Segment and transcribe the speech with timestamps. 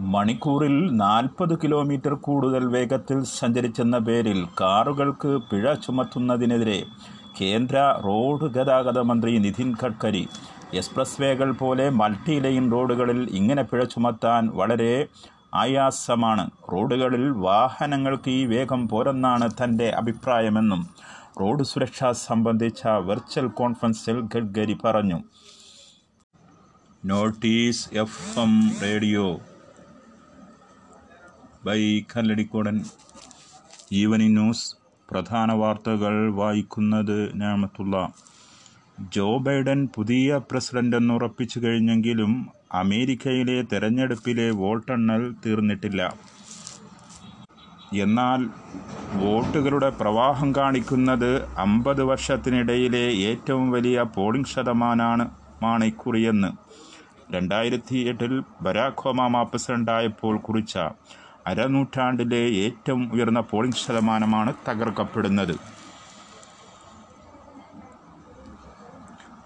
[0.00, 6.84] മണിക്കൂറിൽ നാൽപ്പത് കിലോമീറ്റർ കൂടുതൽ വേഗത്തിൽ സഞ്ചരിച്ചെന്ന പേരിൽ കാറുകൾക്ക് പിഴ ചുമത്തുന്നതിനെതിരെ
[7.40, 10.28] കേന്ദ്ര റോഡ് ഗതാഗത മന്ത്രി നിതിൻ ഗഡ്കരി
[10.74, 15.06] എക്സ്പ്രസ് വേകൾ പോലെ മൾട്ടി ലൈൻ റോഡുകളിൽ ഇങ്ങനെ പിഴ ചുമത്താൻ വളരെ
[15.54, 16.50] ആയാസമാണ്.
[16.72, 20.88] റോഡുകളിൽ വാഹനങ്ങൾക്ക് ഈ വേഗം പോരെന്നാണ് തന്റെ അഭിപ്രായമെന്നും
[21.40, 25.20] റോഡ് സുരക്ഷ സംബന്ധിച്ച വെർച്വൽ കോൺഫറൻസിൽ ഗഡ്കരി പറഞ്ഞു.
[27.04, 29.40] Notice F M radio
[31.64, 32.76] by Kalladikkodan
[33.92, 34.66] evening news
[35.10, 37.96] പ്രധാന വാർത്തകൾ വായിക്കുന്നത് ഞാമത്തുള്ള.
[39.16, 42.32] ജോ ബൈഡൻ പുതിയ പ്രസിഡന്റ് എന്ന് ഉറപ്പിച്ചു കഴിഞ്ഞെങ്കിലും
[42.72, 46.00] അമേരിക്കയിലെ തെരഞ്ഞെടുപ്പിലെ വോട്ടെണ്ണൽ തീർന്നിട്ടില്ല.
[48.00, 48.40] എന്നാൽ
[49.14, 55.26] വോട്ടുകളുടെ പ്രവാഹം കാണിക്കുന്നത് അമ്പത് വർഷത്തിനിടയിലെ ഏറ്റവും വലിയ പോളിംഗ് ശതമാനമാണ്
[55.62, 56.50] മാണ് ഇക്കുറിയെന്ന്
[57.32, 59.42] രണ്ടായിരത്തി എട്ടിൽ ബരാഖ് ഒബാമ
[60.36, 60.76] കുറിച്ച
[61.46, 65.54] അരനൂറ്റാണ്ടിലെ ഏറ്റവും ഉയർന്ന പോളിംഗ് ശതമാനമാണ് തകർക്കപ്പെടുന്നത്.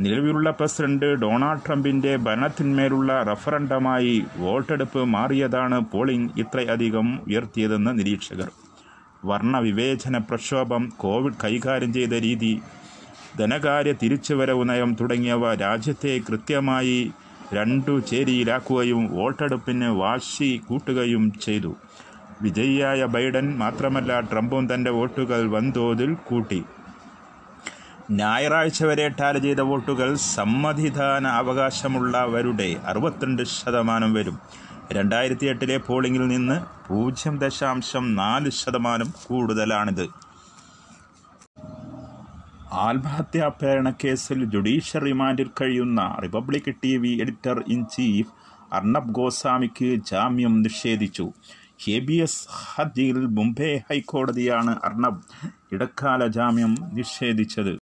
[0.00, 8.50] നിലവിലുള്ള പ്രസിഡന്റ് ഡൊണാൾഡ് ട്രംപിന്റെ ഭരണത്തിന്മേലുള്ള റഫറണ്ടമായി വോട്ടെടുപ്പ് മാറിയതാണ് പോളിംഗ് ഇത്രയധികം ഉയർത്തിയതെന്ന് നിരീക്ഷകർ.
[9.24, 12.62] വർണവിവേചന പ്രക്ഷോഭം കോവിഡ് കൈകാര്യം ചെയ്ത രീതി
[13.38, 17.12] ധനകാര്യ തിരിച്ചുവരവ് നയം തുടങ്ങിയവ രാജ്യത്തെ കൃത്യമായി
[17.52, 21.74] രണ്ടു ചേരിയിലാക്കുകയും വോട്ടെടുപ്പിന് വാശി കൂട്ടുകയും ചെയ്തു.
[22.42, 26.62] വിജയിയായ ബൈഡൻ മാത്രമല്ല ട്രംപും തന്റെ വോട്ടുകൾ വൻതോതിൽ കൂട്ടി.
[28.10, 34.38] ഞായറാഴ്ച വരെ ടാലി ചെയ്ത വോട്ടുകൾ സമ്മതിദാന അവകാശമുള്ളവരുടെ അറുപത്തിരണ്ട് ശതമാനം വരും.
[34.92, 40.08] രണ്ടായിരത്തി എട്ടിലെ പോളിംഗിൽ നിന്ന് പൂജ്യം ദശാംശം നാല് ശതമാനം കൂടുതലാണിത്.
[42.72, 48.32] ആത്മഹത്യാ പ്രേരണ കേസിൽ ജുഡീഷ്യൽ റിമാൻഡിൽ കഴിയുന്ന Republic T V editor in chief
[48.72, 51.32] Arnab ഗോസ്വാമിക്ക് ജാമ്യം നിഷേധിച്ചു.
[51.84, 55.22] ഹേബിയസ് ഹർജിയിൽ മുംബൈ ഹൈക്കോടതിയാണ് അർണബ്
[55.72, 57.78] ഇടക്കാല ജാമ്യം നിഷേധിച്ചത്.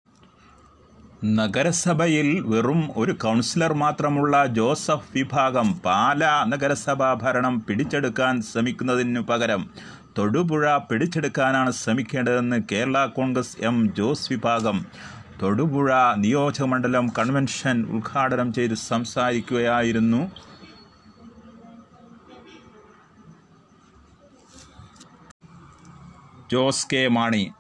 [1.26, 9.70] നഗരസഭയിൽ വെറും ഒരു കൗൺസിലർ മാത്രമുള്ള ജോസഫ് വിഭാഗം പാല നഗരസഭാ ഭരണം പിടിച്ചെടുക്കാൻ ശ്രമിക്കുന്നതിനു പകരം
[10.20, 14.86] തൊടുപുഴ പിടിച്ചെടുക്കാനാണ് ശ്രമിക്കേണ്ടതെന്ന് കേരള കോൺഗ്രസ് എം ജോസ് വിഭാഗം.
[15.42, 20.22] തൊടുപുഴ നിയോജകമണ്ഡലം കൺവെൻഷൻ ഉദ്ഘാടനം ചെയ്ത് സംസാരിക്കുകയായിരുന്നു.
[26.52, 27.52] ജോസ് കെ മാണി.